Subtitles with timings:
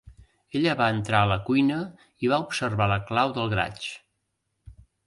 [0.59, 1.77] Ella va entrar a la cuina
[2.27, 3.97] i va observar la clau del garatge.